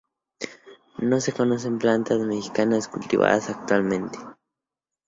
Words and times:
No 0.97 1.21
se 1.21 1.31
conocen 1.31 1.77
plantas 1.77 2.17
mexicanas 2.21 2.87
cultivadas 2.87 3.51
actualmente. 3.51 4.17